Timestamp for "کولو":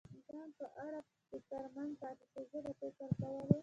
3.19-3.55